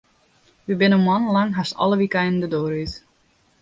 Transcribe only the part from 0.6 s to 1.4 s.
Wy binne moannen